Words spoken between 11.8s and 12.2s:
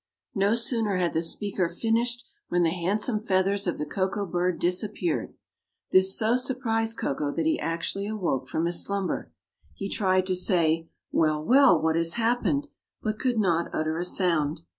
has